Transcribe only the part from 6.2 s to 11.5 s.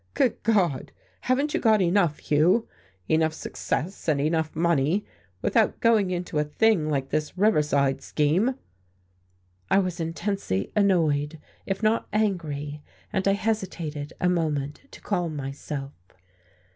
a thing like this Riverside scheme?" I was intensely annoyed,